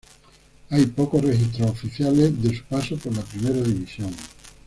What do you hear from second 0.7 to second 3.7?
Hay pocos registros oficiales de su paso por la Primera